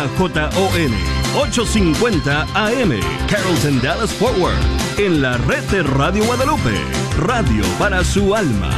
KJON 0.00 0.92
850 1.36 2.46
AM 2.54 3.00
Carrollton 3.28 3.80
Dallas 3.82 4.12
Forward 4.14 4.56
en 4.98 5.20
la 5.20 5.36
red 5.36 5.62
de 5.64 5.82
Radio 5.82 6.24
Guadalupe, 6.24 6.74
radio 7.18 7.62
para 7.78 8.02
su 8.02 8.34
alma. 8.34 8.70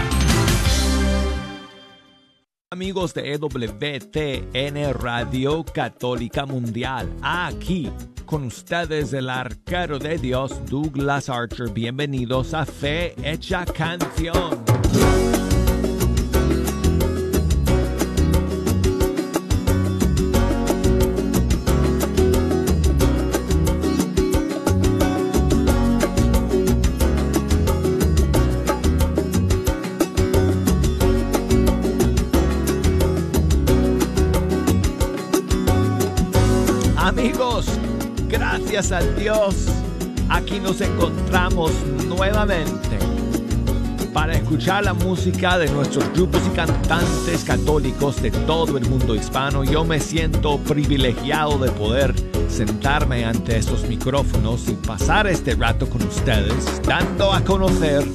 Amigos 2.70 3.14
de 3.14 3.34
EWTN 3.34 4.94
Radio 4.94 5.64
Católica 5.64 6.44
Mundial, 6.44 7.08
aquí 7.22 7.88
con 8.26 8.46
ustedes 8.46 9.12
el 9.12 9.30
arquero 9.30 10.00
de 10.00 10.18
Dios 10.18 10.58
Douglas 10.68 11.28
Archer. 11.28 11.70
Bienvenidos 11.70 12.52
a 12.52 12.66
Fe 12.66 13.14
Hecha 13.22 13.64
Canción. 13.64 14.64
Gracias 38.72 39.02
a 39.02 39.04
Dios, 39.20 39.54
aquí 40.30 40.58
nos 40.58 40.80
encontramos 40.80 41.72
nuevamente 42.06 42.98
para 44.14 44.32
escuchar 44.32 44.84
la 44.84 44.94
música 44.94 45.58
de 45.58 45.68
nuestros 45.68 46.10
grupos 46.14 46.40
y 46.50 46.56
cantantes 46.56 47.44
católicos 47.44 48.22
de 48.22 48.30
todo 48.30 48.78
el 48.78 48.88
mundo 48.88 49.14
hispano. 49.14 49.62
Yo 49.62 49.84
me 49.84 50.00
siento 50.00 50.56
privilegiado 50.60 51.58
de 51.58 51.70
poder 51.70 52.14
sentarme 52.48 53.26
ante 53.26 53.58
estos 53.58 53.86
micrófonos 53.86 54.66
y 54.68 54.72
pasar 54.72 55.26
este 55.26 55.54
rato 55.54 55.86
con 55.86 56.02
ustedes, 56.04 56.80
dando 56.88 57.30
a 57.30 57.42
conocer 57.42 58.06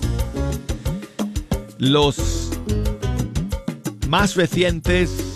los 1.77 2.49
más 4.07 4.35
recientes 4.35 5.35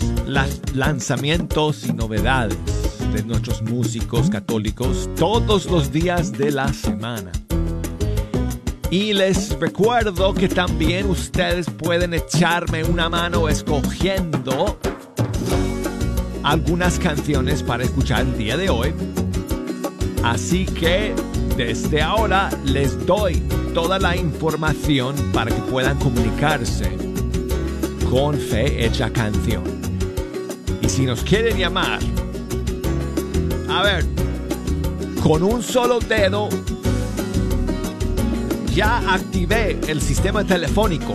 lanzamientos 0.74 1.86
y 1.86 1.92
novedades 1.92 2.81
de 3.12 3.22
nuestros 3.24 3.62
músicos 3.62 4.30
católicos 4.30 5.08
todos 5.16 5.66
los 5.66 5.92
días 5.92 6.32
de 6.32 6.50
la 6.50 6.72
semana. 6.72 7.30
Y 8.90 9.12
les 9.12 9.58
recuerdo 9.58 10.34
que 10.34 10.48
también 10.48 11.08
ustedes 11.08 11.66
pueden 11.68 12.14
echarme 12.14 12.84
una 12.84 13.08
mano 13.08 13.48
escogiendo 13.48 14.78
algunas 16.42 16.98
canciones 16.98 17.62
para 17.62 17.84
escuchar 17.84 18.22
el 18.22 18.38
día 18.38 18.56
de 18.56 18.70
hoy. 18.70 18.94
Así 20.24 20.64
que 20.64 21.14
desde 21.56 22.02
ahora 22.02 22.50
les 22.64 23.06
doy 23.06 23.42
toda 23.74 23.98
la 23.98 24.16
información 24.16 25.14
para 25.32 25.50
que 25.54 25.62
puedan 25.62 25.98
comunicarse 25.98 26.96
con 28.10 28.38
Fe 28.38 28.84
Hecha 28.84 29.10
Canción. 29.10 29.64
Y 30.82 30.88
si 30.88 31.06
nos 31.06 31.22
quieren 31.22 31.56
llamar, 31.56 32.00
a 33.68 33.82
ver, 33.82 34.04
con 35.22 35.42
un 35.42 35.62
solo 35.62 35.98
dedo 36.00 36.48
ya 38.74 38.98
activé 39.12 39.78
el 39.86 40.00
sistema 40.00 40.44
telefónico 40.44 41.14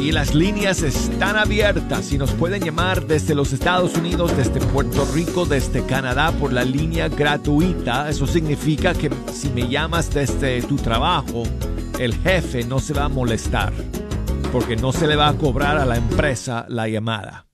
y 0.00 0.12
las 0.12 0.34
líneas 0.34 0.82
están 0.82 1.36
abiertas 1.36 2.12
y 2.12 2.18
nos 2.18 2.30
pueden 2.32 2.62
llamar 2.62 3.06
desde 3.06 3.34
los 3.34 3.52
Estados 3.52 3.96
Unidos, 3.96 4.36
desde 4.36 4.60
Puerto 4.60 5.04
Rico, 5.12 5.46
desde 5.46 5.84
Canadá 5.84 6.32
por 6.32 6.52
la 6.52 6.64
línea 6.64 7.08
gratuita. 7.08 8.08
Eso 8.08 8.26
significa 8.26 8.94
que 8.94 9.10
si 9.32 9.50
me 9.50 9.68
llamas 9.68 10.12
desde 10.12 10.62
tu 10.62 10.76
trabajo, 10.76 11.42
el 11.98 12.14
jefe 12.14 12.64
no 12.64 12.78
se 12.78 12.94
va 12.94 13.04
a 13.04 13.08
molestar 13.08 13.72
porque 14.52 14.76
no 14.76 14.92
se 14.92 15.06
le 15.06 15.16
va 15.16 15.28
a 15.28 15.36
cobrar 15.36 15.76
a 15.76 15.84
la 15.84 15.96
empresa 15.96 16.66
la 16.68 16.88
llamada. 16.88 17.46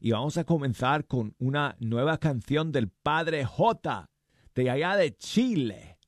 Y 0.00 0.12
vamos 0.12 0.36
a 0.38 0.44
comenzar 0.44 1.06
con 1.06 1.34
una 1.38 1.76
nueva 1.80 2.18
canción 2.18 2.72
del 2.72 2.88
Padre 2.88 3.44
J 3.44 4.10
de 4.54 4.70
allá 4.70 4.96
de 4.96 5.16
Chile. 5.16 5.98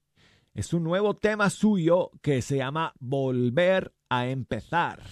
Es 0.54 0.72
un 0.72 0.84
nuevo 0.84 1.14
tema 1.14 1.50
suyo 1.50 2.10
que 2.22 2.40
se 2.42 2.56
llama 2.56 2.94
Volver 2.98 3.92
a 4.08 4.26
empezar. 4.28 5.02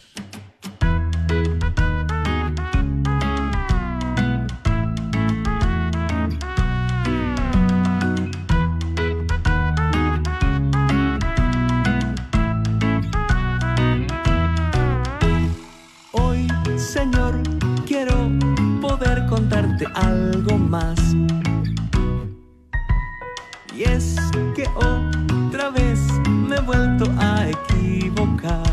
Algo 19.94 20.58
más. 20.58 20.98
Y 23.74 23.82
es 23.82 24.16
que 24.54 24.66
otra 24.76 25.70
vez 25.70 26.00
me 26.28 26.56
he 26.56 26.60
vuelto 26.60 27.06
a 27.18 27.48
equivocar. 27.48 28.72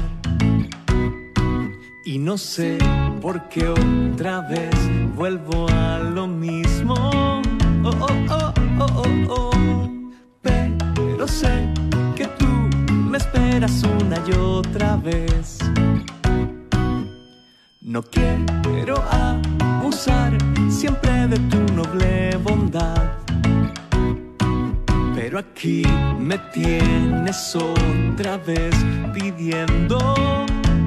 Y 2.06 2.18
no 2.18 2.38
sé 2.38 2.78
por 3.22 3.50
qué 3.50 3.68
otra 3.68 4.42
vez 4.42 4.76
vuelvo 5.16 5.68
a 5.70 6.00
lo 6.00 6.28
mismo. 6.28 6.94
Oh, 7.84 7.90
oh, 7.90 8.08
oh, 8.30 8.54
oh, 8.80 9.04
oh, 9.04 9.28
oh. 9.30 9.52
Pero 10.42 11.28
sé 11.28 11.68
que 12.16 12.28
tú 12.38 12.48
me 12.88 13.18
esperas 13.18 13.84
una 13.84 14.18
y 14.28 14.34
otra 14.34 14.98
vez. 14.98 15.60
No 17.82 18.02
quiero 18.04 18.96
siempre 20.70 21.28
de 21.28 21.38
tu 21.50 21.60
noble 21.74 22.38
bondad. 22.38 23.12
Pero 25.16 25.40
aquí 25.40 25.84
me 26.20 26.38
tienes 26.54 27.56
otra 27.56 28.38
vez 28.38 28.74
pidiendo. 29.14 29.98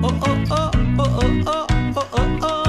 Oh, 0.03 0.11
oh, 0.21 0.37
oh, 0.51 0.71
oh, 0.99 1.21
oh, 1.47 1.47
oh, 1.47 2.07
oh, 2.13 2.39
oh, 2.43 2.64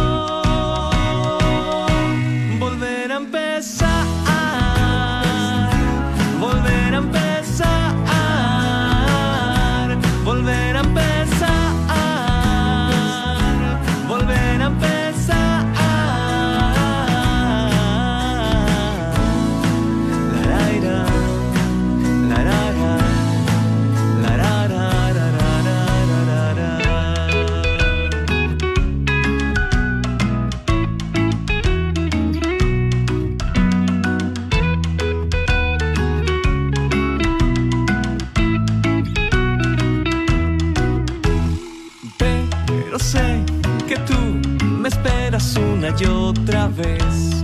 que 43.87 43.97
tú 43.99 44.17
me 44.61 44.89
esperas 44.89 45.55
una 45.55 45.93
y 45.99 46.05
otra 46.05 46.67
vez. 46.67 47.43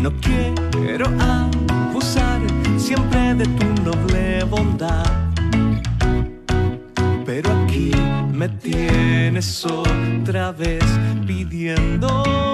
No 0.00 0.10
quiero 0.20 1.06
abusar 1.20 2.40
siempre 2.76 3.34
de 3.34 3.46
tu 3.46 3.82
noble 3.82 4.44
bondad, 4.44 5.06
pero 7.24 7.50
aquí 7.64 7.92
me 8.32 8.48
tienes 8.48 9.64
otra 9.64 10.52
vez 10.52 10.84
pidiendo. 11.26 12.52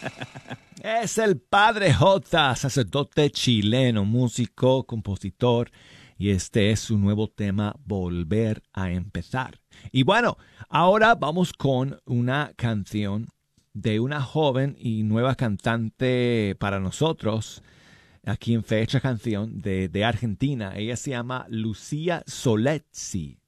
Es 0.82 1.18
el 1.18 1.40
Padre 1.40 1.92
J, 1.92 2.54
sacerdote 2.54 3.30
chileno, 3.30 4.04
músico, 4.04 4.84
compositor, 4.86 5.70
y 6.16 6.30
este 6.30 6.70
es 6.70 6.80
su 6.80 6.96
nuevo 6.96 7.28
tema, 7.28 7.74
Volver 7.84 8.62
a 8.72 8.90
empezar. 8.90 9.60
Y 9.90 10.04
bueno, 10.04 10.36
ahora 10.68 11.14
vamos 11.14 11.52
con 11.52 12.00
una 12.04 12.52
canción 12.56 13.28
de 13.72 14.00
una 14.00 14.22
joven 14.22 14.76
y 14.78 15.02
nueva 15.02 15.34
cantante 15.34 16.56
para 16.58 16.78
nosotros, 16.78 17.62
aquí 18.24 18.54
en 18.54 18.64
Fecha 18.64 19.00
Canción, 19.00 19.60
de, 19.60 20.04
Argentina. 20.04 20.76
Ella 20.76 20.96
se 20.96 21.10
llama 21.10 21.46
Lucía 21.48 22.22
Soletzi. 22.26 23.38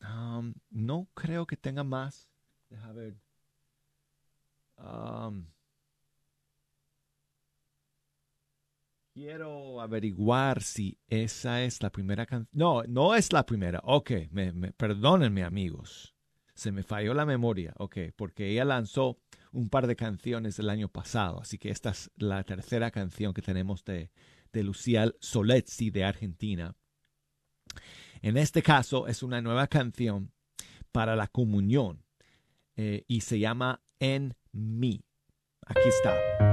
Um, 0.00 0.54
no 0.70 1.08
creo 1.14 1.46
que 1.46 1.56
tenga 1.56 1.84
más. 1.84 2.28
Deja 2.70 2.90
ver. 2.92 3.16
Um, 4.82 5.46
Quiero 9.14 9.82
averiguar 9.82 10.62
si 10.62 10.98
esa 11.06 11.62
es 11.64 11.82
la 11.82 11.90
primera 11.90 12.24
canción. 12.24 12.48
No, 12.52 12.82
no 12.84 13.14
es 13.14 13.30
la 13.32 13.44
primera. 13.44 13.80
Ok, 13.84 14.10
me, 14.30 14.52
me- 14.52 14.72
perdónenme 14.72 15.44
amigos. 15.44 16.14
Se 16.54 16.72
me 16.72 16.82
falló 16.82 17.12
la 17.12 17.26
memoria. 17.26 17.74
Ok, 17.76 17.98
porque 18.16 18.48
ella 18.48 18.64
lanzó 18.64 19.18
un 19.52 19.68
par 19.68 19.86
de 19.86 19.96
canciones 19.96 20.58
el 20.58 20.70
año 20.70 20.88
pasado. 20.88 21.40
Así 21.42 21.58
que 21.58 21.68
esta 21.68 21.90
es 21.90 22.10
la 22.16 22.42
tercera 22.44 22.90
canción 22.90 23.34
que 23.34 23.42
tenemos 23.42 23.84
de, 23.84 24.10
de 24.50 24.62
Lucía 24.62 25.12
de 25.90 26.04
Argentina. 26.04 26.74
En 28.22 28.38
este 28.38 28.62
caso 28.62 29.08
es 29.08 29.22
una 29.22 29.42
nueva 29.42 29.66
canción 29.66 30.32
para 30.90 31.16
la 31.16 31.28
comunión 31.28 32.02
eh, 32.76 33.04
y 33.08 33.20
se 33.22 33.38
llama 33.38 33.81
En 34.02 34.34
mí. 34.52 35.04
Aquí 35.64 35.88
está. 35.88 36.51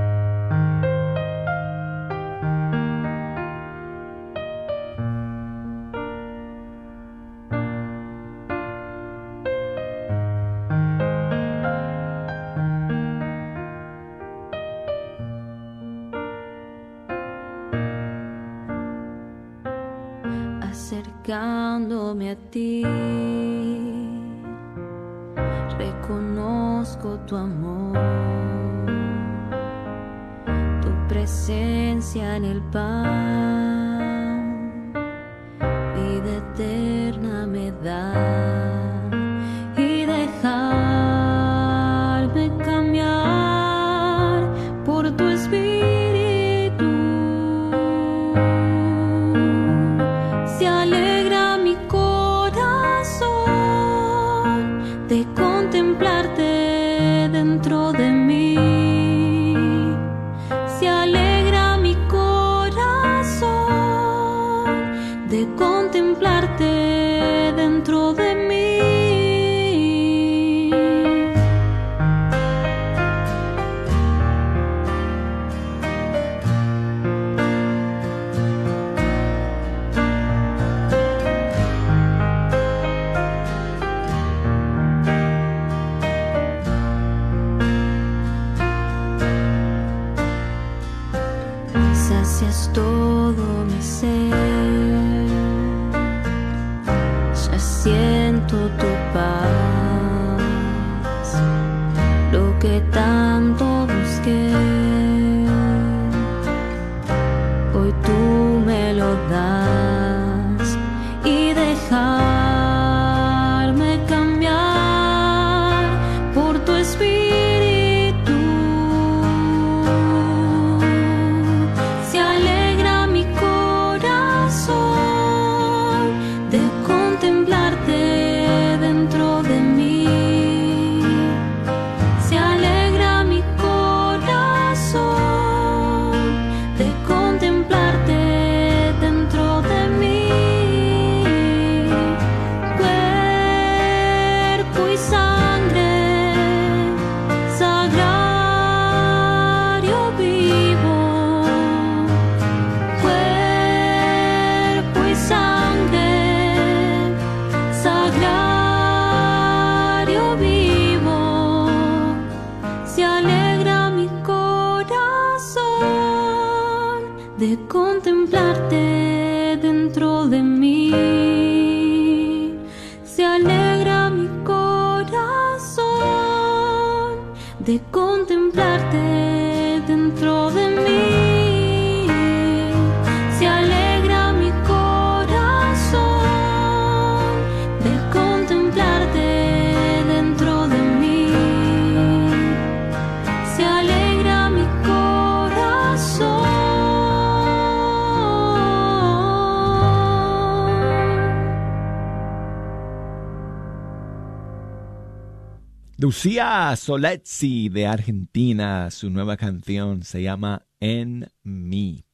Soletzi 206.39 207.67
de 207.67 207.85
Argentina, 207.85 208.91
su 208.91 209.09
nueva 209.09 209.35
canción 209.35 210.03
se 210.03 210.21
llama 210.21 210.65
En 210.79 211.29
mí. 211.43 212.05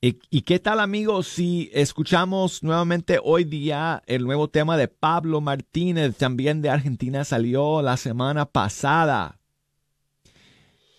¿Y, 0.00 0.20
y 0.30 0.42
qué 0.42 0.60
tal 0.60 0.78
amigos 0.78 1.26
si 1.26 1.68
escuchamos 1.72 2.62
nuevamente 2.62 3.18
hoy 3.20 3.42
día 3.42 4.00
el 4.06 4.22
nuevo 4.22 4.46
tema 4.48 4.76
de 4.76 4.86
Pablo 4.86 5.40
Martínez, 5.40 6.16
también 6.16 6.62
de 6.62 6.70
Argentina, 6.70 7.24
salió 7.24 7.82
la 7.82 7.96
semana 7.96 8.46
pasada? 8.46 9.40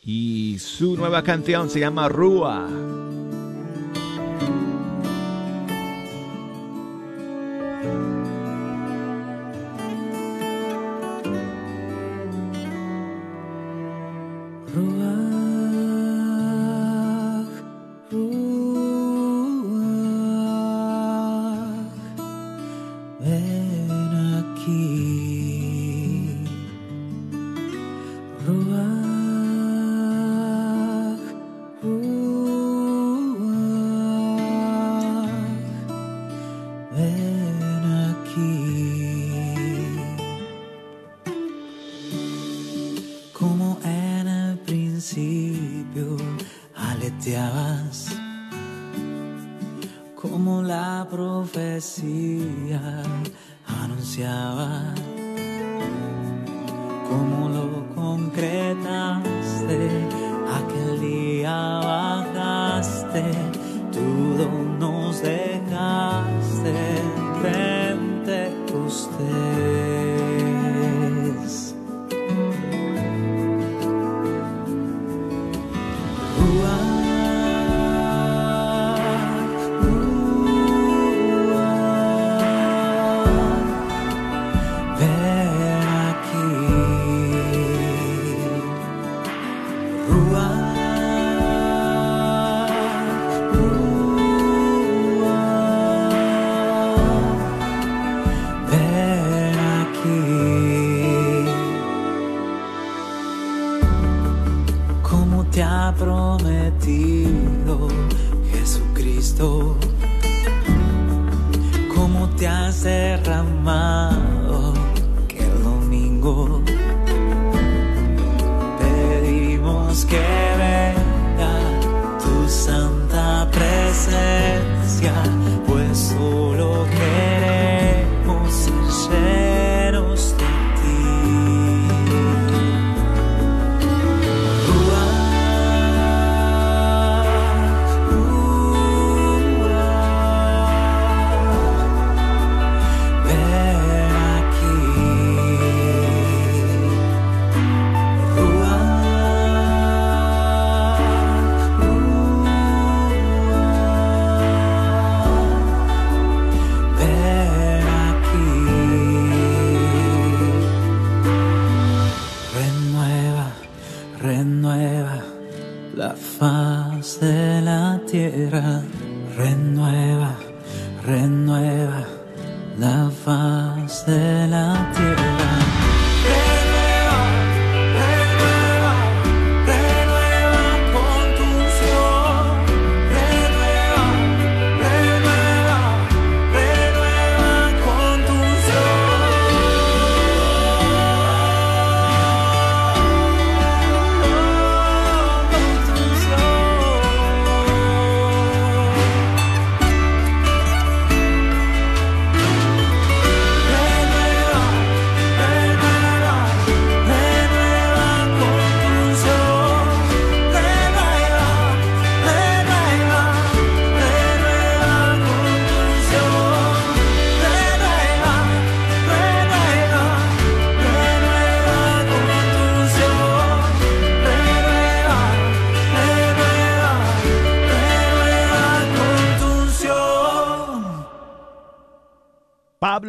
Y 0.04 0.58
su 0.60 0.98
nueva 0.98 1.24
canción 1.24 1.70
se 1.70 1.80
llama 1.80 2.10
Rúa. 2.10 2.68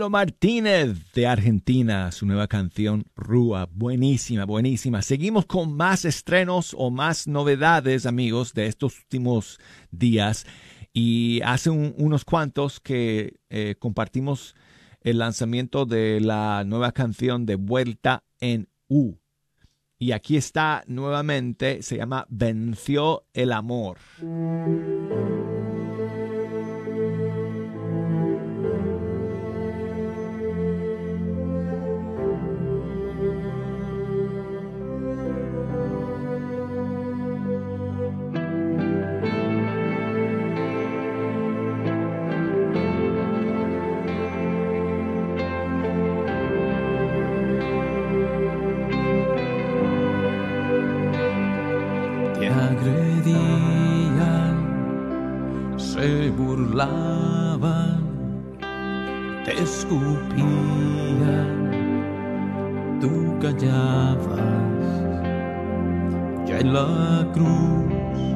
Martínez 0.09 1.12
de 1.12 1.26
Argentina, 1.26 2.11
su 2.12 2.25
nueva 2.25 2.47
canción 2.49 3.04
Rúa, 3.16 3.69
buenísima, 3.71 4.45
buenísima. 4.47 5.02
Seguimos 5.02 5.45
con 5.47 5.76
más 5.76 6.04
estrenos 6.04 6.75
o 6.78 6.90
más 6.90 7.26
novedades, 7.26 8.07
amigos, 8.07 8.54
de 8.54 8.66
estos 8.66 8.99
últimos 9.00 9.59
días. 9.90 10.47
Y 10.92 11.40
hace 11.45 11.71
un- 11.71 11.95
unos 11.99 12.25
cuantos 12.25 12.80
que 12.80 13.40
eh, 13.50 13.75
compartimos 13.78 14.54
el 15.02 15.19
lanzamiento 15.19 15.85
de 15.87 16.21
la 16.21 16.64
nueva 16.64 16.92
canción 16.92 17.45
de 17.45 17.57
Vuelta 17.57 18.23
en 18.40 18.69
U. 18.88 19.16
Y 19.99 20.12
aquí 20.12 20.37
está 20.37 20.83
nuevamente, 20.87 21.83
se 21.83 21.97
llama 21.99 22.26
Venció 22.30 23.25
el 23.35 23.52
amor. 23.52 23.99
Te 59.44 59.52
escupían, 59.62 60.49
tú 63.00 63.38
callabas, 63.40 64.40
ya 66.46 66.58
en 66.58 66.72
la 66.72 67.26
cruz, 67.32 68.26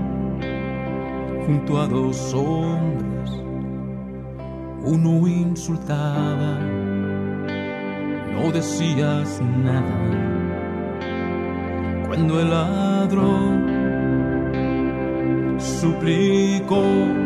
junto 1.46 1.80
a 1.80 1.86
dos 1.86 2.34
hombres, 2.34 3.30
uno 4.84 5.26
insultaba, 5.28 6.58
no 8.34 8.50
decías 8.52 9.40
nada. 9.62 10.00
Cuando 12.06 12.40
el 12.40 12.50
ladrón 12.50 13.64
suplicó 15.58 17.23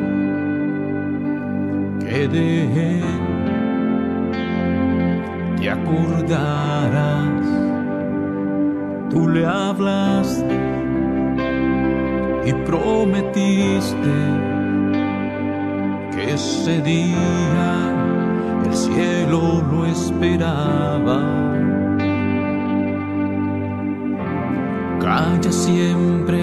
que 2.09 2.27
de 2.27 2.63
él 2.91 3.05
te 5.59 5.71
acordarás, 5.71 7.45
tú 9.11 9.29
le 9.29 9.45
hablaste 9.45 10.57
y 12.47 12.53
prometiste 12.65 14.17
que 16.13 16.33
ese 16.33 16.81
día 16.81 17.71
el 18.65 18.75
cielo 18.75 19.63
lo 19.71 19.87
esperaba. 19.87 21.39
calla 25.01 25.53
siempre 25.53 26.41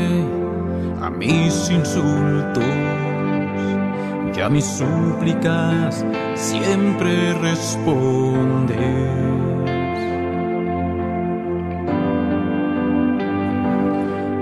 a 1.02 1.10
mis 1.10 1.70
insultos 1.70 2.95
a 4.46 4.50
mis 4.50 4.66
súplicas 4.66 6.06
siempre 6.36 7.34
respondes. 7.42 8.78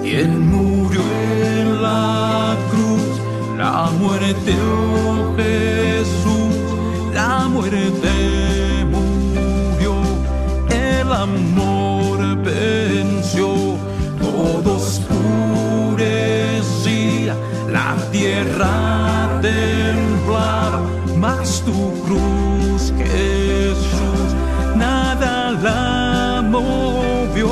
Quien 0.02 0.50
murió 0.52 1.02
en 1.02 1.82
la 1.82 2.58
cruz, 2.70 3.22
la 3.58 3.90
muerte, 3.98 4.54
oh 4.76 5.34
Jesús, 5.38 6.56
la 7.14 7.48
muerte 7.48 8.10
murió, 8.92 9.94
el 10.70 11.14
amor 11.14 12.36
venció. 12.44 13.78
Todo 14.20 14.76
oscurecía, 14.76 16.04
la 17.72 17.96
tierra 18.12 18.83
tu 21.66 21.92
cruz, 22.04 22.94
Jesús, 22.98 24.30
nada 24.76 25.52
la 25.52 26.42
movió. 26.42 27.50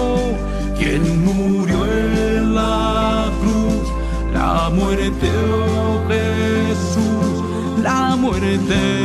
Quien 0.78 1.04
murió 1.24 1.86
en 1.86 2.56
la 2.56 3.30
cruz, 3.42 3.86
la 4.34 4.70
muerte, 4.70 5.30
oh 5.54 6.00
Jesús, 6.10 7.84
la 7.84 8.16
muerte 8.16 9.01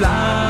él 0.00 0.49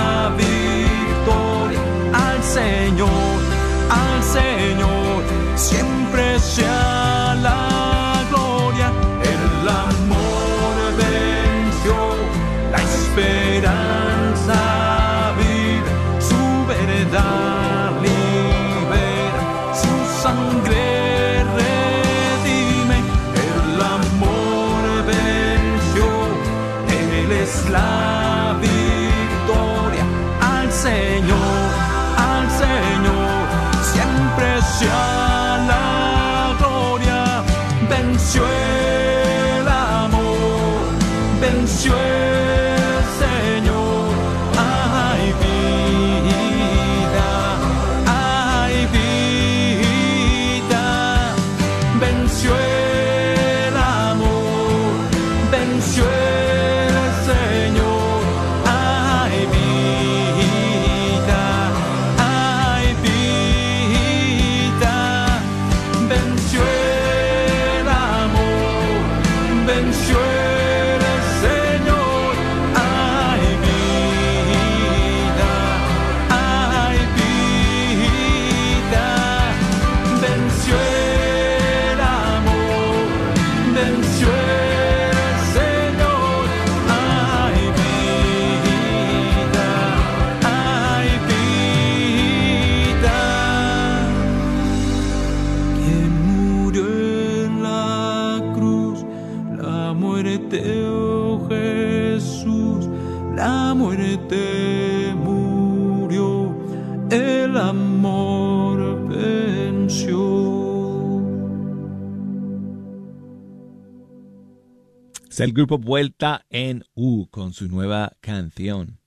El 115.41 115.55
grupo 115.55 115.79
Vuelta 115.79 116.45
en 116.51 116.85
U 116.93 117.27
con 117.31 117.55
su 117.55 117.67
nueva 117.67 118.13
canción. 118.21 118.99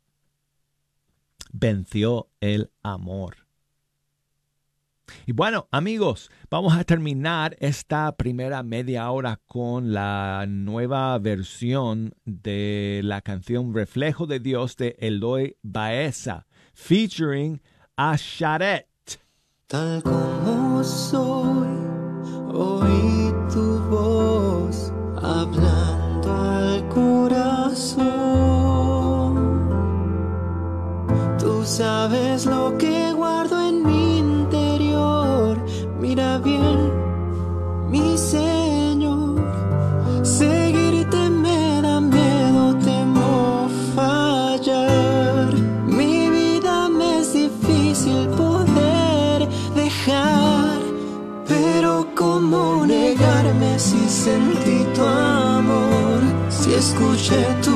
Venció 1.51 2.27
el 2.39 2.71
amor. 2.81 3.35
Y 5.27 5.31
bueno, 5.33 5.67
amigos, 5.69 6.31
vamos 6.49 6.73
a 6.73 6.85
terminar 6.85 7.55
esta 7.59 8.15
primera 8.15 8.63
media 8.63 9.11
hora 9.11 9.41
con 9.45 9.93
la 9.93 10.45
nueva 10.47 11.19
versión 11.19 12.15
de 12.25 13.01
la 13.03 13.21
canción 13.21 13.71
Reflejo 13.71 14.25
de 14.25 14.39
Dios 14.39 14.75
de 14.77 14.95
Eloy 14.97 15.55
Baeza, 15.61 16.47
featuring 16.73 17.61
a 17.95 18.17
Charet. 18.17 18.87
Tal 19.67 20.01
como 20.01 20.83
soy, 20.83 21.67
oí 22.51 23.31
tu 23.53 23.79
voz 23.87 24.91
hablar 25.21 25.92
corazón. 26.93 28.03
Tú 31.39 31.63
sabes 31.63 32.45
lo 32.45 32.77
que 32.77 33.13
guardo 33.13 33.59
en 33.67 33.83
mi 33.83 34.19
interior. 34.19 35.57
Mira 35.99 36.37
bien, 36.39 36.91
mi 37.89 38.17
Señor. 38.17 39.41
Seguirte 40.23 41.29
me 41.29 41.81
da 41.81 41.99
miedo, 41.99 42.75
temo 42.77 43.67
fallar. 43.95 45.53
Mi 45.87 46.29
vida 46.29 46.89
me 46.89 47.19
es 47.19 47.33
difícil 47.33 48.27
poder 48.29 49.47
dejar. 49.75 50.79
Pero 51.47 52.07
cómo 52.15 52.85
negarme 52.85 53.79
si 53.79 54.07
sentir 54.09 54.72
escuché 56.83 57.41
tu 57.61 57.71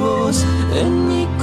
voz 0.00 0.42
en 0.72 0.90
mi 1.08 1.35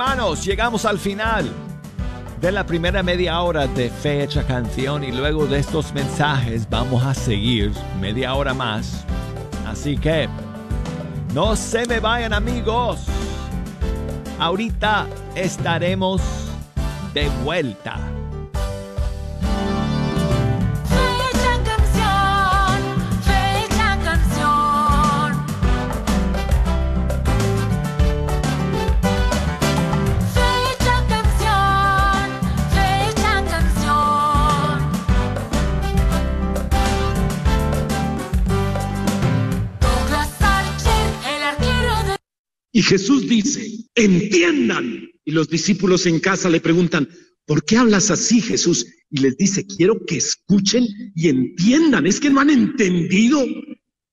hermanos, 0.00 0.46
llegamos 0.46 0.86
al 0.86 0.98
final 0.98 1.46
de 2.40 2.50
la 2.50 2.64
primera 2.64 3.02
media 3.02 3.38
hora 3.42 3.66
de 3.66 3.90
Fecha 3.90 4.46
Canción 4.46 5.04
y 5.04 5.12
luego 5.12 5.46
de 5.46 5.58
estos 5.58 5.92
mensajes 5.92 6.66
vamos 6.70 7.04
a 7.04 7.12
seguir 7.12 7.70
media 8.00 8.32
hora 8.32 8.54
más. 8.54 9.04
Así 9.66 9.98
que 9.98 10.26
no 11.34 11.54
se 11.54 11.84
me 11.84 12.00
vayan 12.00 12.32
amigos. 12.32 13.04
Ahorita 14.38 15.06
estaremos 15.34 16.22
de 17.12 17.28
vuelta. 17.44 17.98
Y 42.80 42.82
Jesús 42.82 43.28
dice, 43.28 43.60
entiendan. 43.94 45.06
Y 45.26 45.32
los 45.32 45.50
discípulos 45.50 46.06
en 46.06 46.18
casa 46.18 46.48
le 46.48 46.62
preguntan, 46.62 47.06
¿por 47.44 47.62
qué 47.62 47.76
hablas 47.76 48.10
así, 48.10 48.40
Jesús? 48.40 48.86
Y 49.10 49.20
les 49.20 49.36
dice, 49.36 49.66
quiero 49.66 50.02
que 50.06 50.16
escuchen 50.16 50.86
y 51.14 51.28
entiendan. 51.28 52.06
Es 52.06 52.18
que 52.18 52.30
no 52.30 52.40
han 52.40 52.48
entendido 52.48 53.44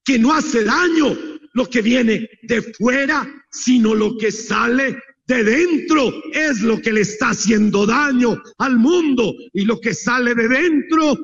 que 0.04 0.20
no 0.20 0.34
hace 0.34 0.66
daño 0.66 1.18
lo 1.54 1.70
que 1.70 1.82
viene 1.82 2.30
de 2.44 2.62
fuera, 2.62 3.26
sino 3.50 3.96
lo 3.96 4.18
que 4.18 4.34
sale 4.34 4.98
de 5.28 5.46
dentro 5.46 6.14
es 6.34 6.60
lo 6.60 6.82
que 6.82 6.92
le 6.92 7.02
está 7.02 7.30
haciendo 7.30 7.86
daño 7.86 8.38
al 8.58 8.80
mundo. 8.80 9.34
Y 9.54 9.64
lo 9.64 9.80
que 9.80 9.94
sale 9.94 10.36
de 10.36 10.50
dentro 10.50 11.18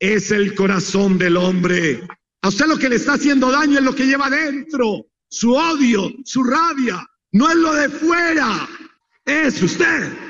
es 0.00 0.32
el 0.32 0.56
corazón 0.56 1.18
del 1.18 1.36
hombre. 1.36 2.00
A 2.42 2.48
usted 2.48 2.66
lo 2.66 2.76
que 2.76 2.88
le 2.88 2.96
está 2.96 3.12
haciendo 3.12 3.52
daño 3.52 3.78
es 3.78 3.84
lo 3.84 3.94
que 3.94 4.06
lleva 4.06 4.28
dentro, 4.28 5.06
su 5.30 5.54
odio, 5.54 6.12
su 6.24 6.42
rabia, 6.42 7.06
no 7.32 7.48
es 7.48 7.56
lo 7.56 7.74
de 7.74 7.88
fuera, 7.88 8.68
es 9.24 9.62
usted. 9.62 10.29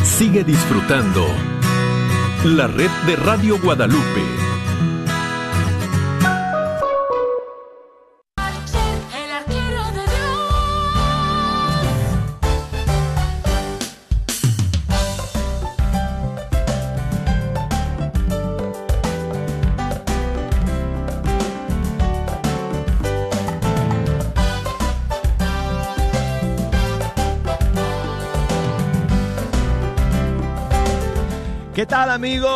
Sigue 0.03 0.45
disfrutando 0.45 1.27
la 2.45 2.67
red 2.67 2.91
de 3.07 3.17
Radio 3.17 3.59
Guadalupe. 3.61 4.54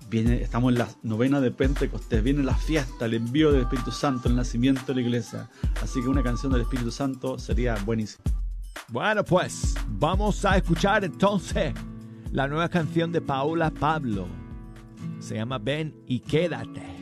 Viene, 0.08 0.40
estamos 0.40 0.70
en 0.72 0.78
la 0.78 0.88
novena 1.02 1.40
de 1.40 1.50
Pentecostés, 1.50 2.22
viene 2.22 2.44
la 2.44 2.54
fiesta, 2.54 3.06
el 3.06 3.14
envío 3.14 3.50
del 3.50 3.62
Espíritu 3.62 3.90
Santo, 3.90 4.28
el 4.28 4.36
nacimiento 4.36 4.82
de 4.86 4.94
la 4.94 5.00
iglesia. 5.00 5.50
Así 5.82 6.00
que 6.00 6.06
una 6.06 6.22
canción 6.22 6.52
del 6.52 6.60
Espíritu 6.60 6.92
Santo 6.92 7.40
sería 7.40 7.74
buenísima. 7.84 8.22
Bueno 8.86 9.24
pues, 9.24 9.74
vamos 9.88 10.44
a 10.44 10.56
escuchar 10.56 11.04
entonces 11.04 11.74
la 12.30 12.46
nueva 12.46 12.68
canción 12.68 13.10
de 13.10 13.20
Paula 13.20 13.72
Pablo. 13.72 14.28
Se 15.18 15.34
llama 15.34 15.58
Ven 15.58 16.04
y 16.06 16.20
quédate. 16.20 16.97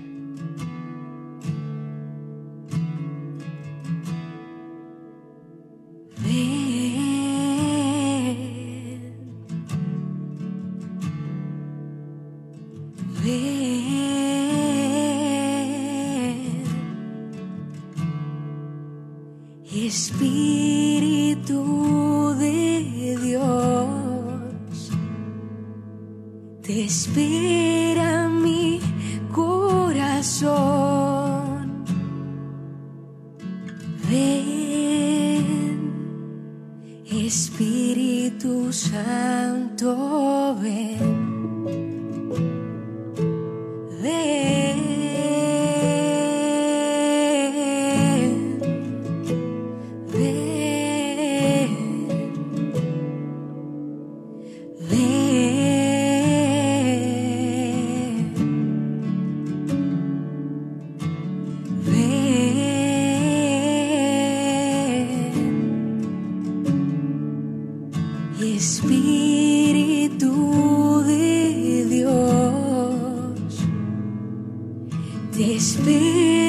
Te 75.37 76.46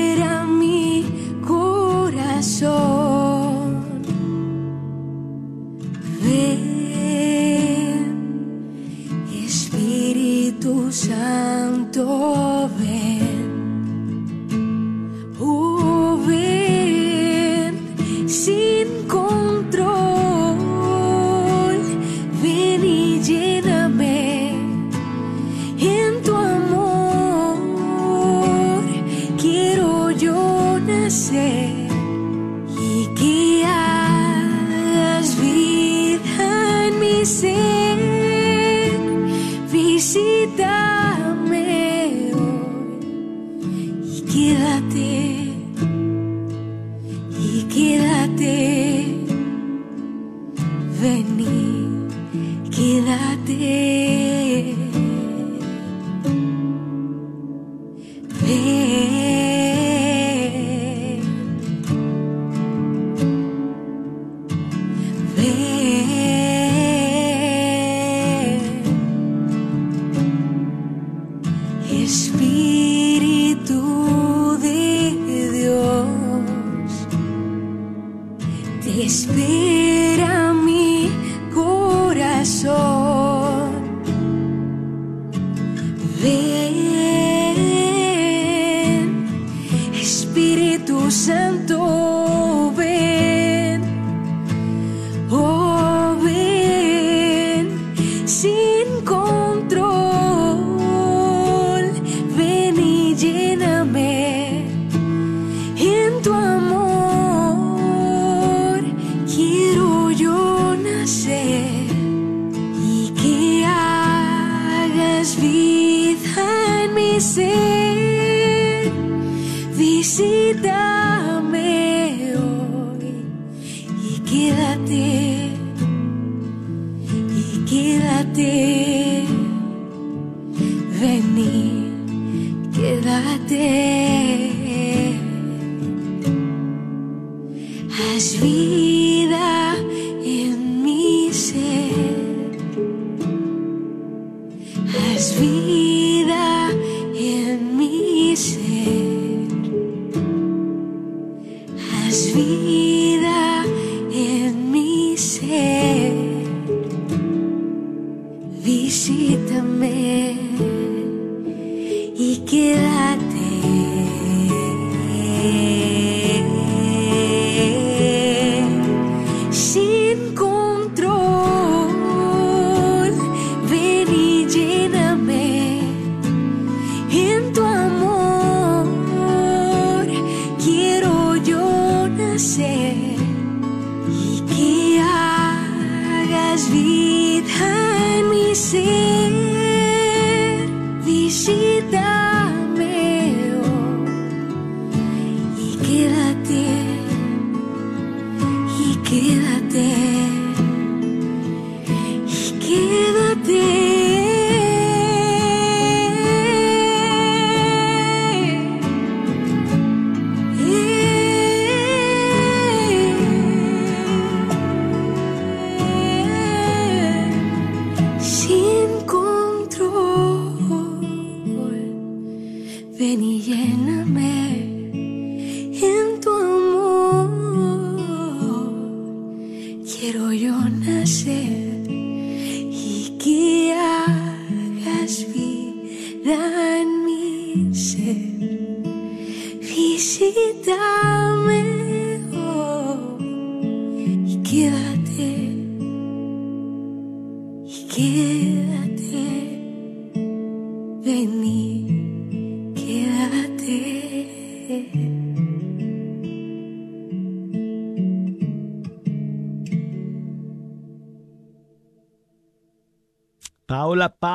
ven 222.98 223.22
y 223.22 223.40
lléname 223.42 224.77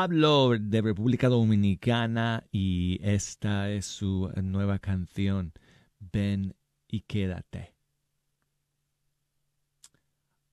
Pablo 0.03 0.59
de 0.59 0.81
República 0.81 1.29
Dominicana 1.29 2.45
y 2.51 2.99
esta 3.05 3.71
es 3.71 3.87
su 3.87 4.33
nueva 4.43 4.81
canción, 4.81 5.53
Ven 6.01 6.57
y 6.89 7.03
quédate. 7.03 7.77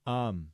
Um, 0.06 0.52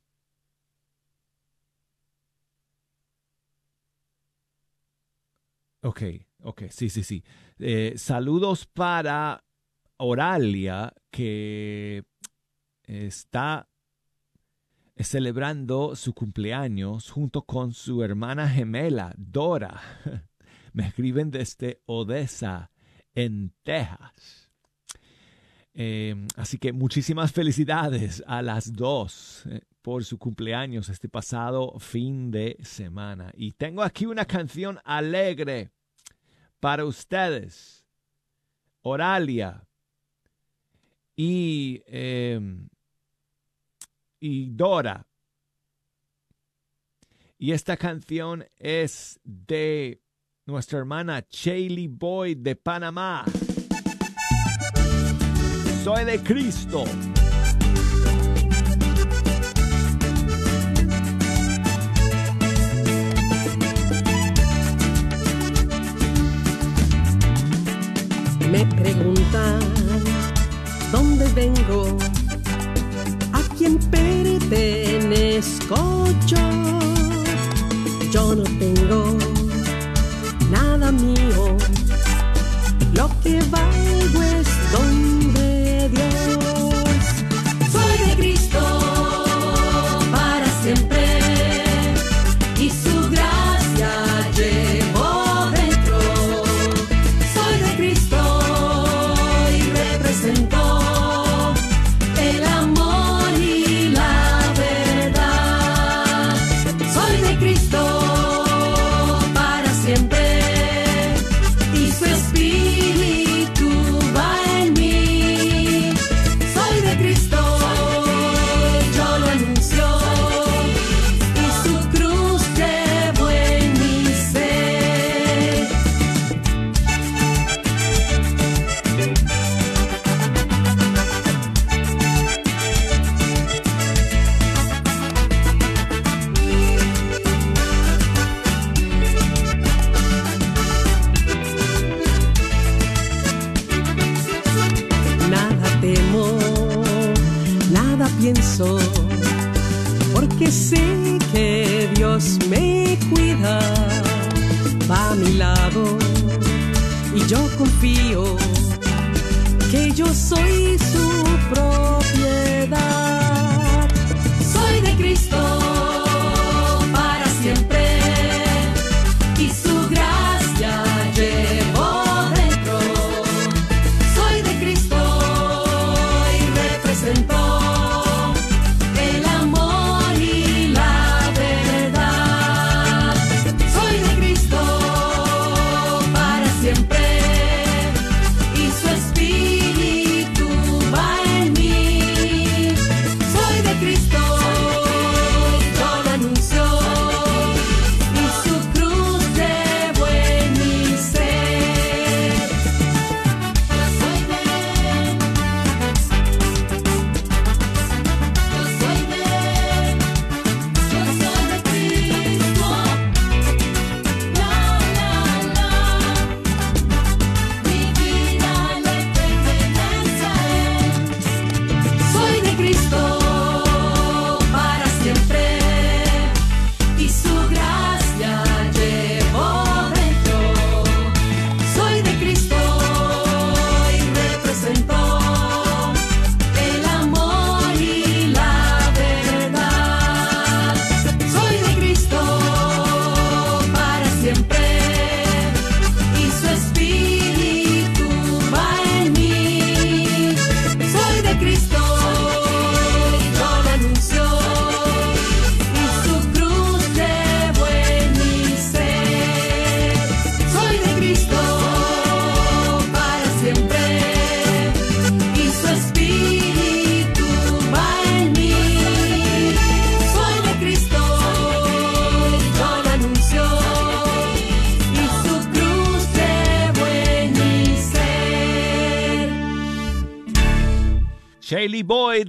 ok, 5.82 6.02
ok, 6.44 6.64
sí, 6.70 6.90
sí, 6.90 7.04
sí. 7.04 7.22
Eh, 7.60 7.96
saludos 7.98 8.66
para 8.66 9.44
Oralia 9.98 10.94
que 11.12 12.06
está 12.84 13.68
celebrando 15.04 15.96
su 15.96 16.14
cumpleaños 16.14 17.10
junto 17.10 17.44
con 17.44 17.74
su 17.74 18.04
hermana 18.04 18.50
gemela, 18.50 19.14
Dora. 19.18 19.82
Me 20.74 20.88
escriben 20.88 21.32
desde 21.32 21.82
Odessa, 21.86 22.72
en 23.14 23.54
Texas. 23.64 24.52
Eh, 25.74 26.16
así 26.38 26.58
que 26.58 26.72
muchísimas 26.72 27.34
felicidades 27.34 28.24
a 28.28 28.42
las 28.42 28.72
dos 28.72 29.44
eh, 29.46 29.62
por 29.82 30.06
su 30.06 30.18
cumpleaños 30.18 30.88
este 30.90 31.10
pasado 31.10 31.78
fin 31.80 32.32
de 32.32 32.58
semana. 32.64 33.32
Y 33.36 33.52
tengo 33.54 33.84
aquí 33.84 34.06
una 34.06 34.26
canción 34.26 34.80
alegre 34.86 35.72
para 36.60 36.86
ustedes. 36.86 37.86
Oralia 38.82 39.68
y 41.16 41.82
eh, 41.88 42.40
y 44.26 44.50
Dora. 44.50 45.06
Y 47.38 47.52
esta 47.52 47.78
canción 47.78 48.44
es 48.58 49.20
de 49.24 50.02
nuestra 50.48 50.80
hermana 50.80 51.22
Chaley 51.28 51.88
Boyd 51.88 52.38
de 52.38 52.56
Panamá. 52.56 53.24
Soy 55.84 56.06
de 56.06 56.20
Cristo. 56.24 56.86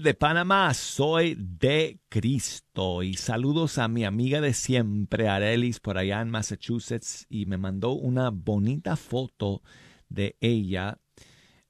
De 0.07 0.15
Panamá, 0.15 0.73
soy 0.73 1.35
de 1.35 1.99
Cristo. 2.09 3.03
Y 3.03 3.15
saludos 3.15 3.77
a 3.77 3.89
mi 3.89 4.05
amiga 4.05 4.41
de 4.41 4.55
siempre, 4.55 5.29
Arelis, 5.29 5.81
por 5.81 5.99
allá 5.99 6.21
en 6.21 6.31
Massachusetts. 6.31 7.27
Y 7.29 7.47
me 7.47 7.59
mandó 7.59 7.91
una 7.91 8.31
bonita 8.31 8.95
foto 8.95 9.63
de 10.09 10.37
ella 10.41 11.01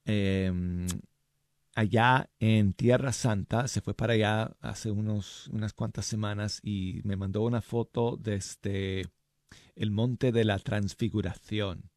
em, 0.05 0.87
allá 1.75 2.29
en 2.39 2.75
Tierra 2.75 3.15
Santa. 3.15 3.69
Se 3.69 3.81
fue 3.81 3.95
para 3.95 4.13
allá 4.13 4.55
hace 4.61 4.91
unos, 4.91 5.49
unas 5.49 5.73
cuantas 5.73 6.05
semanas 6.05 6.61
y 6.63 7.01
me 7.05 7.17
mandó 7.17 7.41
una 7.41 7.63
foto 7.63 8.19
desde 8.21 9.07
el 9.77 9.91
Monte 9.93 10.31
de 10.31 10.45
la 10.45 10.59
Transfiguración. 10.59 11.91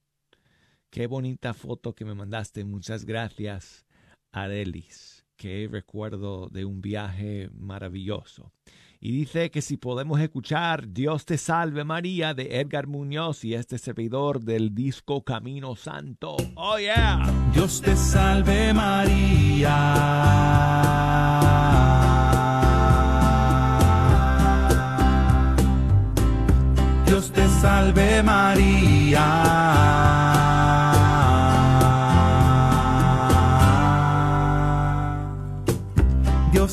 Qué 0.89 1.05
bonita 1.05 1.53
foto 1.53 1.93
que 1.95 2.05
me 2.05 2.15
mandaste. 2.15 2.63
Muchas 2.63 3.03
gracias, 3.03 3.85
Arelis 4.31 5.18
qué 5.39 5.67
recuerdo 5.71 6.49
de 6.49 6.65
un 6.65 6.81
viaje 6.81 7.49
maravilloso. 7.57 8.51
Y 8.99 9.13
dice 9.13 9.49
que 9.49 9.61
si 9.61 9.77
podemos 9.77 10.19
escuchar 10.19 10.89
Dios 10.89 11.23
te 11.25 11.37
salve 11.37 11.85
María 11.85 12.33
de 12.33 12.59
Edgar 12.59 12.87
Muñoz 12.87 13.45
y 13.45 13.53
este 13.53 13.77
servidor 13.77 14.41
del 14.41 14.75
disco 14.75 15.23
Camino 15.23 15.77
Santo. 15.77 16.35
Oh 16.55 16.77
yeah. 16.77 17.21
Dios 17.53 17.81
te 17.81 17.95
salve 17.95 18.73
María. 18.73 19.93
Dios 27.05 27.31
te 27.31 27.47
salve 27.61 28.21
María. 28.21 30.18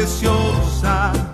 preciosa. 0.00 1.29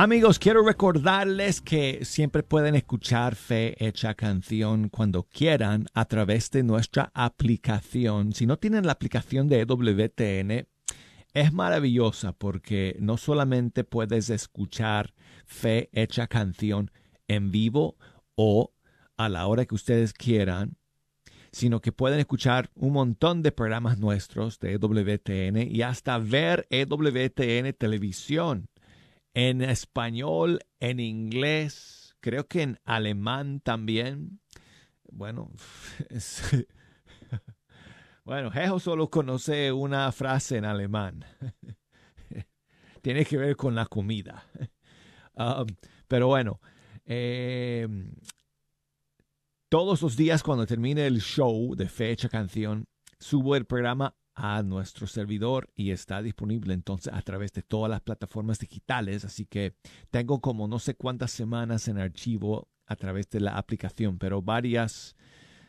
Amigos, 0.00 0.38
quiero 0.38 0.62
recordarles 0.62 1.60
que 1.60 2.04
siempre 2.04 2.44
pueden 2.44 2.76
escuchar 2.76 3.34
Fe 3.34 3.74
Hecha 3.84 4.14
Canción 4.14 4.90
cuando 4.90 5.24
quieran 5.24 5.86
a 5.92 6.04
través 6.04 6.52
de 6.52 6.62
nuestra 6.62 7.10
aplicación. 7.14 8.32
Si 8.32 8.46
no 8.46 8.60
tienen 8.60 8.86
la 8.86 8.92
aplicación 8.92 9.48
de 9.48 9.62
EWTN, 9.62 10.68
es 11.34 11.52
maravillosa 11.52 12.32
porque 12.32 12.94
no 13.00 13.16
solamente 13.16 13.82
puedes 13.82 14.30
escuchar 14.30 15.14
Fe 15.46 15.90
Hecha 15.92 16.28
Canción 16.28 16.92
en 17.26 17.50
vivo 17.50 17.96
o 18.36 18.72
a 19.16 19.28
la 19.28 19.48
hora 19.48 19.66
que 19.66 19.74
ustedes 19.74 20.12
quieran, 20.12 20.76
sino 21.50 21.80
que 21.80 21.90
pueden 21.90 22.20
escuchar 22.20 22.70
un 22.76 22.92
montón 22.92 23.42
de 23.42 23.50
programas 23.50 23.98
nuestros 23.98 24.60
de 24.60 24.74
EWTN 24.74 25.74
y 25.74 25.82
hasta 25.82 26.18
ver 26.18 26.68
EWTN 26.70 27.72
televisión 27.76 28.68
en 29.34 29.62
español, 29.62 30.60
en 30.80 31.00
inglés, 31.00 32.16
creo 32.20 32.46
que 32.46 32.62
en 32.62 32.80
alemán 32.84 33.60
también. 33.60 34.40
Bueno, 35.10 35.50
bueno, 38.24 38.50
Jejo 38.50 38.78
solo 38.78 39.08
conoce 39.08 39.72
una 39.72 40.10
frase 40.12 40.56
en 40.56 40.64
alemán. 40.64 41.24
Tiene 43.02 43.24
que 43.24 43.36
ver 43.36 43.56
con 43.56 43.74
la 43.74 43.86
comida. 43.86 44.44
Um, 45.34 45.66
pero 46.08 46.26
bueno, 46.26 46.60
eh, 47.06 47.86
todos 49.68 50.02
los 50.02 50.16
días 50.16 50.42
cuando 50.42 50.66
termine 50.66 51.06
el 51.06 51.20
show 51.20 51.76
de 51.76 51.88
fecha 51.88 52.28
canción, 52.28 52.86
subo 53.20 53.54
el 53.54 53.66
programa 53.66 54.16
a 54.40 54.62
nuestro 54.62 55.08
servidor 55.08 55.68
y 55.74 55.90
está 55.90 56.22
disponible 56.22 56.72
entonces 56.72 57.12
a 57.12 57.20
través 57.22 57.52
de 57.52 57.62
todas 57.62 57.90
las 57.90 58.02
plataformas 58.02 58.60
digitales. 58.60 59.24
Así 59.24 59.46
que 59.46 59.74
tengo 60.12 60.40
como 60.40 60.68
no 60.68 60.78
sé 60.78 60.94
cuántas 60.94 61.32
semanas 61.32 61.88
en 61.88 61.98
archivo 61.98 62.68
a 62.86 62.94
través 62.94 63.28
de 63.30 63.40
la 63.40 63.58
aplicación, 63.58 64.16
pero 64.16 64.40
varias 64.40 65.16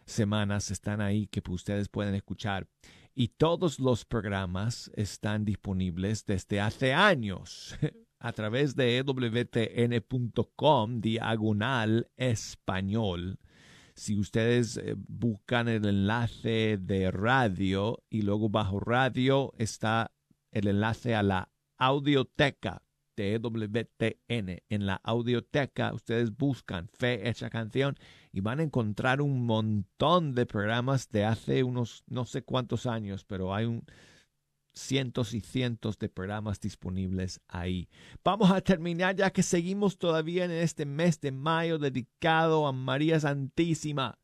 semanas 0.05 0.69
están 0.69 1.01
ahí 1.01 1.25
que 1.25 1.41
ustedes 1.49 1.89
pueden 1.89 2.13
escuchar. 2.13 2.67
Y 3.15 3.29
todos 3.29 3.79
los 3.79 4.05
programas 4.05 4.91
están 4.95 5.45
disponibles 5.45 6.27
desde 6.27 6.61
hace 6.61 6.93
años 6.93 7.75
a 8.19 8.33
través 8.33 8.75
de 8.75 8.99
ewtn.com 8.99 11.01
diagonal 11.01 12.07
español 12.17 13.39
si 13.99 14.17
ustedes 14.17 14.77
eh, 14.77 14.95
buscan 14.97 15.67
el 15.67 15.85
enlace 15.85 16.77
de 16.77 17.11
radio 17.11 18.01
y 18.09 18.21
luego 18.21 18.49
bajo 18.49 18.79
radio 18.79 19.53
está 19.57 20.11
el 20.51 20.67
enlace 20.67 21.15
a 21.15 21.21
la 21.21 21.51
audioteca 21.77 22.81
de 23.17 23.33
EWTN. 23.33 24.63
En 24.69 24.85
la 24.85 24.95
audioteca 25.03 25.93
ustedes 25.93 26.35
buscan 26.35 26.87
Fe 26.87 27.27
Hecha 27.27 27.49
Canción 27.49 27.97
y 28.31 28.39
van 28.39 28.61
a 28.61 28.63
encontrar 28.63 29.21
un 29.21 29.45
montón 29.45 30.33
de 30.33 30.45
programas 30.45 31.09
de 31.09 31.25
hace 31.25 31.63
unos 31.63 32.03
no 32.07 32.23
sé 32.23 32.41
cuántos 32.41 32.85
años, 32.85 33.25
pero 33.25 33.53
hay 33.53 33.65
un, 33.65 33.83
cientos 34.73 35.33
y 35.33 35.41
cientos 35.41 35.97
de 35.97 36.09
programas 36.09 36.59
disponibles 36.59 37.41
ahí. 37.47 37.89
Vamos 38.23 38.51
a 38.51 38.61
terminar 38.61 39.15
ya 39.15 39.31
que 39.31 39.43
seguimos 39.43 39.97
todavía 39.97 40.45
en 40.45 40.51
este 40.51 40.85
mes 40.85 41.19
de 41.21 41.31
mayo 41.31 41.77
dedicado 41.77 42.67
a 42.67 42.71
María 42.71 43.19
Santísima. 43.19 44.17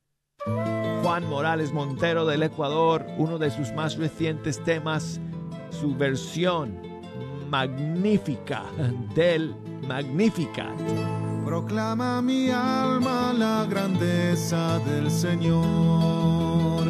Juan 1.02 1.28
Morales 1.30 1.72
Montero 1.72 2.26
del 2.26 2.44
Ecuador, 2.44 3.06
uno 3.18 3.38
de 3.38 3.52
sus 3.52 3.72
más 3.74 3.98
recientes 3.98 4.64
temas, 4.64 5.20
su 5.70 5.96
versión 5.96 6.80
magnífica 7.50 8.64
del 9.16 9.56
Magnificat. 9.88 10.76
Proclama 11.46 12.22
mi 12.22 12.50
alma 12.50 13.34
la 13.34 13.66
grandeza 13.70 14.80
del 14.80 15.12
Señor 15.12 16.86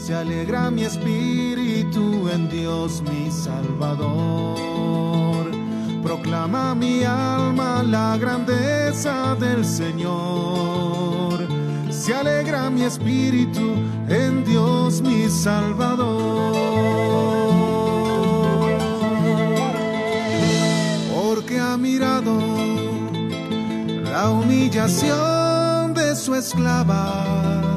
se 0.00 0.14
alegra 0.14 0.70
mi 0.70 0.84
espíritu 0.84 2.28
en 2.32 2.48
Dios 2.48 3.02
mi 3.02 3.30
Salvador. 3.30 4.70
Proclama 6.02 6.74
mi 6.74 7.04
alma 7.04 7.82
la 7.82 8.16
grandeza 8.16 9.36
del 9.38 9.62
Señor. 9.64 11.46
Se 11.90 12.14
alegra 12.14 12.70
mi 12.70 12.84
espíritu 12.84 13.74
en 14.08 14.42
Dios 14.44 15.02
mi 15.02 15.28
Salvador. 15.28 16.54
Porque 21.14 21.60
ha 21.60 21.76
mirado 21.76 22.38
la 24.10 24.30
humillación 24.30 25.92
de 25.92 26.16
su 26.16 26.34
esclava 26.34 27.69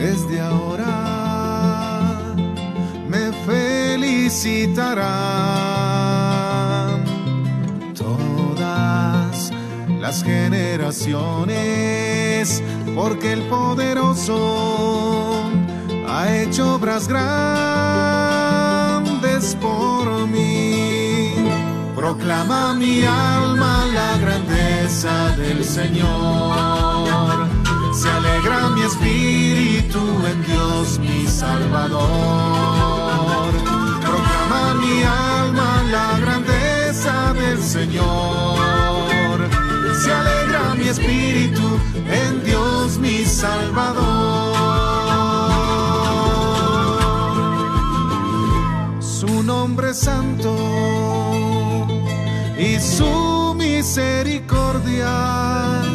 desde 0.00 0.40
ahora 0.40 0.88
me 3.06 3.30
felicitarán 3.46 5.04
todas 7.94 9.52
las 10.00 10.24
generaciones, 10.24 12.62
porque 12.94 13.34
el 13.34 13.42
poderoso 13.42 15.44
ha 16.08 16.34
hecho 16.34 16.76
obras 16.76 17.06
grandes 17.06 17.44
por 19.56 20.26
mí. 20.28 21.34
Proclama 21.94 22.72
mi 22.72 23.04
alma 23.04 23.84
la 23.92 24.16
grandeza 24.16 25.36
del 25.36 25.62
Señor 25.62 27.59
se 28.00 28.08
alegra 28.08 28.70
mi 28.70 28.82
espíritu 28.82 30.00
en 30.30 30.42
Dios 30.44 30.98
mi 30.98 31.26
Salvador. 31.26 32.00
Proclama 34.00 34.74
mi 34.82 35.02
alma 35.02 35.82
la 35.90 36.18
grandeza 36.18 37.34
del 37.34 37.62
Señor. 37.62 39.38
Se 40.02 40.10
alegra 40.12 40.74
mi 40.78 40.88
espíritu 40.88 41.78
en 42.22 42.42
Dios 42.42 42.98
mi 42.98 43.26
Salvador. 43.26 44.56
Su 49.00 49.42
nombre 49.42 49.92
santo 49.92 50.56
y 52.58 52.80
su 52.80 53.54
misericordia 53.58 55.89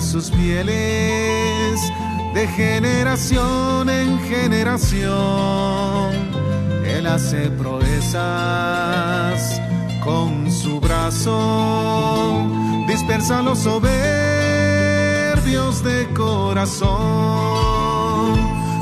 sus 0.00 0.30
fieles 0.30 1.80
de 2.34 2.46
generación 2.48 3.90
en 3.90 4.20
generación. 4.20 5.10
Él 6.84 7.08
hace 7.08 7.50
proezas 7.50 8.20
con 10.04 10.52
su 10.52 10.78
brazo, 10.80 12.46
dispersa 12.86 13.42
los 13.42 13.58
soberbios 13.58 13.92
de 15.82 16.06
corazón. 16.14 16.92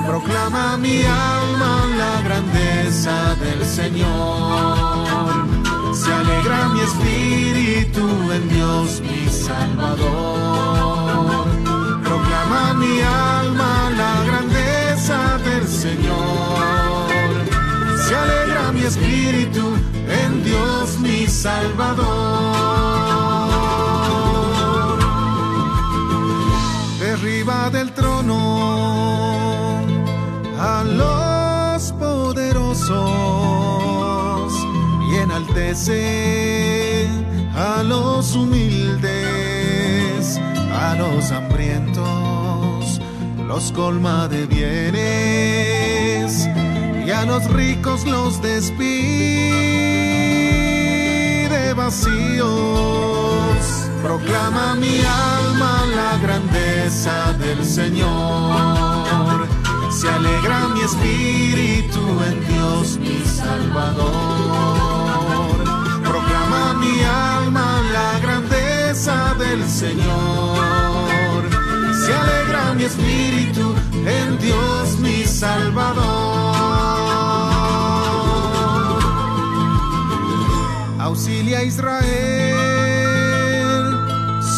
Proclama 0.06 0.76
mi 0.76 1.00
alma 1.02 1.86
la 1.96 2.20
grandeza 2.22 3.34
del 3.36 3.64
Señor 3.64 5.49
se 6.10 6.16
alegra 6.16 6.68
mi 6.70 6.80
espíritu 6.80 8.06
en 8.32 8.48
Dios 8.48 9.00
mi 9.00 9.28
Salvador. 9.28 10.00
Proclama 12.02 12.74
mi 12.82 13.00
alma 13.00 13.90
la 14.00 14.14
grandeza 14.28 15.18
del 15.46 15.64
Señor. 15.68 17.06
Se 18.04 18.12
alegra 18.16 18.72
mi 18.72 18.82
espíritu 18.90 19.64
en 20.22 20.30
Dios 20.42 20.98
mi 20.98 21.28
Salvador. 21.28 22.08
Derriba 26.98 27.70
del 27.70 27.92
trono 27.92 28.40
a 30.58 30.82
los 30.84 31.92
poderosos 31.92 33.19
a 37.54 37.84
los 37.84 38.34
humildes, 38.34 39.06
a 40.72 40.96
los 40.96 41.30
hambrientos, 41.30 43.00
los 43.46 43.70
colma 43.70 44.26
de 44.26 44.46
bienes 44.46 46.48
y 47.06 47.10
a 47.12 47.24
los 47.24 47.48
ricos 47.52 48.04
los 48.04 48.42
despide 48.42 48.80
vacíos. 51.74 52.50
Proclama 54.02 54.74
mi 54.74 54.98
alma 54.98 55.84
la 55.94 56.18
grandeza 56.20 57.32
del 57.34 57.64
Señor. 57.64 59.46
Se 59.88 60.08
alegra 60.08 60.66
mi 60.74 60.80
espíritu 60.80 62.00
en 62.28 62.44
Dios 62.48 62.98
mi 62.98 63.22
Salvador 63.24 64.99
mi 66.80 67.02
alma 67.02 67.82
grandeza 68.22 69.34
del 69.38 69.64
Señor. 69.68 71.40
Se 72.04 72.12
alegra 72.14 72.74
mi 72.74 72.84
espíritu 72.84 73.74
en 74.06 74.38
Dios 74.38 74.98
mi 74.98 75.24
Salvador. 75.24 76.00
Auxilia 80.98 81.58
a 81.58 81.64
Israel, 81.64 82.00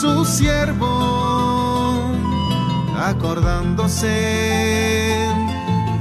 su 0.01 0.25
siervo, 0.25 2.13
acordándose 2.99 4.09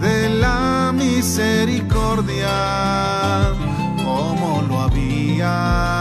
de 0.02 0.30
la 0.30 0.92
misericordia 0.94 2.50
como 4.04 4.64
lo 4.68 4.82
había 4.82 6.01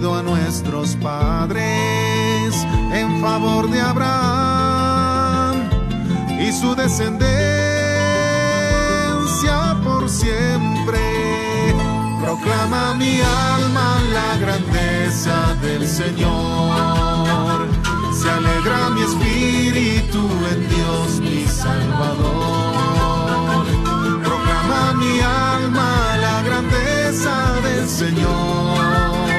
a 0.00 0.22
nuestros 0.22 0.96
padres 0.96 2.54
en 2.92 3.20
favor 3.20 3.68
de 3.70 3.82
Abraham 3.82 5.68
y 6.40 6.50
su 6.52 6.74
descendencia 6.74 7.20
por 9.84 10.08
siempre. 10.08 10.98
Proclama 12.22 12.94
mi 12.94 13.20
alma 13.20 14.00
la 14.14 14.38
grandeza 14.38 15.54
del 15.60 15.86
Señor. 15.86 17.68
Se 18.20 18.30
alegra 18.30 18.88
mi 18.90 19.02
espíritu 19.02 20.30
en 20.50 20.66
Dios 20.68 21.20
mi 21.20 21.44
Salvador. 21.46 22.74
Proclama 24.24 24.94
mi 24.94 25.20
alma 25.20 26.16
la 26.16 26.42
grandeza 26.42 27.60
del 27.62 27.86
Señor. 27.86 29.29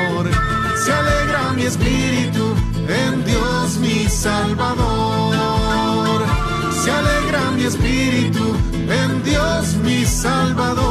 Mi 1.56 1.64
espíritu 1.64 2.56
en 2.88 3.26
Dios 3.26 3.78
mi 3.80 4.08
Salvador. 4.10 5.36
Se 6.72 6.92
alegra 6.92 7.52
mi 7.52 7.64
espíritu 7.64 8.56
en 8.90 9.24
Dios 9.24 9.76
mi 9.84 10.06
Salvador. 10.06 10.82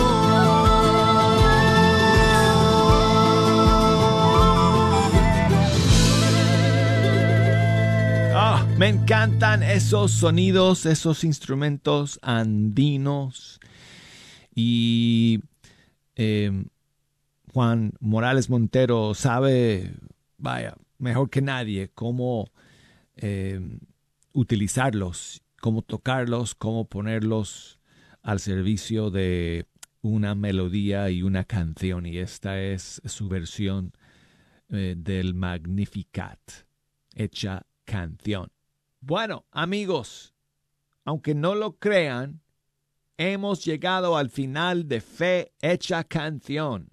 Ah, 8.35 8.67
me 8.77 8.89
encantan 8.89 9.63
esos 9.63 10.13
sonidos, 10.13 10.87
esos 10.87 11.25
instrumentos 11.25 12.19
andinos. 12.23 13.61
Y 14.55 15.41
eh, 16.17 16.65
Juan 17.53 17.93
Morales 18.01 18.49
Montero 18.51 19.15
sabe, 19.15 19.95
vaya, 20.41 20.77
mejor 20.99 21.31
que 21.31 21.43
nadie 21.43 21.91
cómo 21.95 22.51
eh, 23.17 23.61
utilizarlos, 24.33 25.43
cómo 25.61 25.83
tocarlos, 25.83 26.55
cómo 26.55 26.89
ponerlos 26.89 27.79
al 28.23 28.41
servicio 28.41 29.11
de 29.11 29.67
una 30.03 30.35
melodía 30.35 31.11
y 31.11 31.23
una 31.23 31.45
canción. 31.45 32.07
Y 32.07 32.19
esta 32.19 32.61
es 32.61 33.01
su 33.05 33.29
versión 33.29 33.93
eh, 34.69 34.95
del 34.97 35.35
Magnificat, 35.35 36.41
hecha 37.15 37.67
canción. 37.85 38.51
Bueno, 39.01 39.45
amigos, 39.51 40.35
aunque 41.05 41.35
no 41.35 41.55
lo 41.55 41.79
crean, 41.79 42.41
hemos 43.17 43.65
llegado 43.65 44.17
al 44.17 44.31
final 44.31 44.89
de 44.89 45.01
Fe 45.01 45.53
Hecha 45.61 46.05
Canción. 46.05 46.89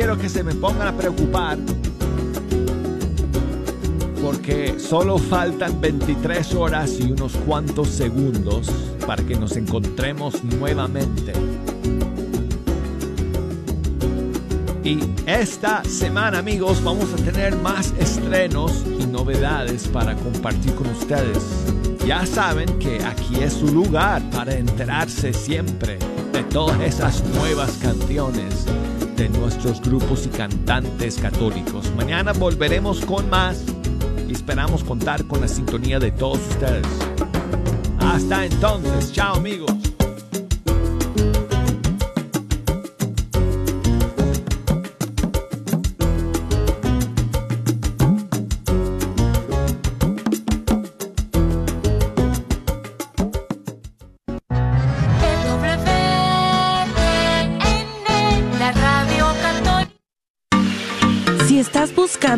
Quiero 0.00 0.16
que 0.16 0.30
se 0.30 0.42
me 0.42 0.54
pongan 0.54 0.88
a 0.88 0.96
preocupar 0.96 1.58
porque 4.22 4.80
solo 4.80 5.18
faltan 5.18 5.78
23 5.78 6.54
horas 6.54 6.98
y 6.98 7.12
unos 7.12 7.36
cuantos 7.44 7.88
segundos 7.88 8.70
para 9.06 9.22
que 9.22 9.36
nos 9.36 9.58
encontremos 9.58 10.42
nuevamente. 10.42 11.34
Y 14.82 15.00
esta 15.26 15.84
semana, 15.84 16.38
amigos, 16.38 16.82
vamos 16.82 17.12
a 17.12 17.16
tener 17.16 17.54
más 17.56 17.92
estrenos 17.98 18.82
y 18.98 19.04
novedades 19.04 19.86
para 19.86 20.16
compartir 20.16 20.74
con 20.76 20.86
ustedes. 20.86 21.44
Ya 22.06 22.24
saben 22.24 22.78
que 22.78 23.04
aquí 23.04 23.42
es 23.42 23.52
su 23.52 23.66
lugar 23.66 24.22
para 24.30 24.54
enterarse 24.54 25.34
siempre 25.34 25.98
de 26.32 26.42
todas 26.44 26.80
esas 26.80 27.22
nuevas 27.34 27.72
canciones 27.82 28.64
de 29.20 29.28
nuestros 29.28 29.82
grupos 29.82 30.24
y 30.24 30.30
cantantes 30.30 31.18
católicos. 31.18 31.92
Mañana 31.94 32.32
volveremos 32.32 33.04
con 33.04 33.28
más 33.28 33.62
y 34.26 34.32
esperamos 34.32 34.82
contar 34.82 35.26
con 35.26 35.42
la 35.42 35.48
sintonía 35.48 35.98
de 35.98 36.10
todos 36.10 36.38
ustedes. 36.48 36.86
Hasta 37.98 38.46
entonces, 38.46 39.12
chao 39.12 39.34
amigos. 39.34 39.79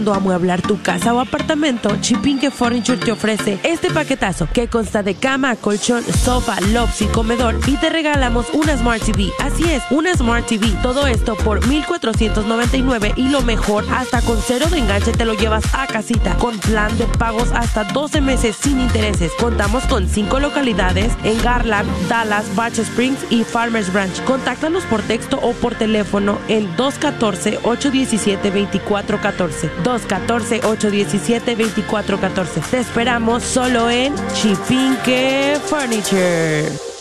Buscando 0.02 0.14
amueblar 0.14 0.62
tu 0.62 0.80
casa 0.82 1.14
o 1.14 1.20
apartamento, 1.20 1.96
Chipinque 2.00 2.50
Furniture 2.50 2.98
te 2.98 3.12
ofrece 3.12 3.60
este 3.62 3.88
paquetazo 3.90 4.48
que 4.52 4.66
consta 4.66 5.00
de 5.02 5.14
cama, 5.14 5.54
colchón, 5.56 6.02
sofá, 6.04 6.58
lofts 6.72 7.02
y 7.02 7.06
comedor 7.06 7.58
y 7.66 7.76
te 7.76 7.90
regalamos 7.90 8.46
una 8.52 8.76
Smart 8.76 9.02
TV. 9.02 9.30
Así 9.38 9.64
es, 9.70 9.82
una 9.90 10.12
Smart 10.14 10.46
TV. 10.46 10.66
Todo 10.82 11.06
esto 11.06 11.36
por 11.36 11.64
1499 11.66 13.14
y 13.16 13.28
lo 13.28 13.42
mejor, 13.42 13.84
hasta 13.92 14.20
con 14.22 14.38
cero 14.44 14.66
de 14.70 14.78
enganche 14.78 15.12
te 15.12 15.24
lo 15.24 15.34
llevas 15.34 15.62
a 15.74 15.86
casita 15.86 16.34
con 16.36 16.58
plan 16.58 16.98
de 16.98 17.06
pagos 17.06 17.52
hasta 17.52 17.84
12 17.84 18.20
meses 18.20 18.56
sin 18.56 18.80
intereses. 18.80 19.30
Contamos 19.38 19.84
con 19.84 20.08
5 20.08 20.40
localidades 20.40 21.12
en 21.22 21.40
Garland, 21.42 21.88
Dallas, 22.08 22.44
Batch 22.56 22.80
Springs 22.80 23.20
y 23.30 23.44
Farmers 23.44 23.92
Branch. 23.92 24.20
Contáctanos 24.24 24.82
por 24.84 25.00
texto 25.02 25.38
o 25.42 25.52
por 25.52 25.76
teléfono 25.76 26.38
en 26.48 26.76
214-817-2414. 26.76 29.70
214-817-2414. 29.92 32.70
Te 32.70 32.78
esperamos 32.78 33.42
solo 33.42 33.90
en 33.90 34.14
Chipinque 34.34 35.58
Furniture. 35.66 36.91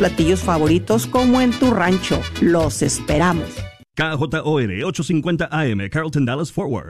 platillos 0.01 0.39
favoritos 0.39 1.05
como 1.05 1.41
en 1.41 1.51
tu 1.51 1.71
rancho. 1.71 2.19
Los 2.41 2.81
esperamos. 2.81 3.45
KJOR 3.93 4.83
850 4.83 5.47
AM, 5.51 5.89
Carlton 5.91 6.25
Dallas 6.25 6.51
Forward. 6.51 6.89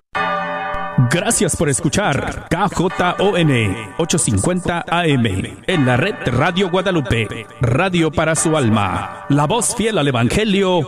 Gracias 1.10 1.58
por 1.58 1.68
escuchar 1.68 2.48
KJON 2.50 3.76
850 3.98 4.86
AM 4.88 5.26
en 5.68 5.86
la 5.86 5.98
red 5.98 6.16
Radio 6.28 6.70
Guadalupe, 6.70 7.28
radio 7.60 8.12
para 8.12 8.34
su 8.36 8.56
alma, 8.56 9.26
la 9.28 9.46
voz 9.46 9.76
fiel 9.76 9.98
al 9.98 10.08
Evangelio 10.08 10.82